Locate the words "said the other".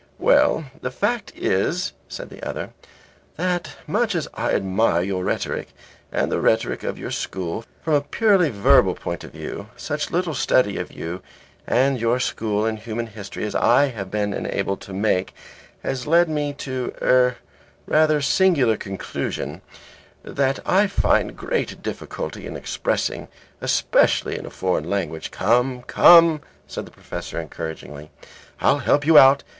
2.07-2.71